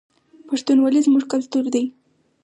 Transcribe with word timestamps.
پښتونولي 0.47 0.99
زموږ 1.05 1.23
کلتور 1.33 1.65
دی 1.73 1.83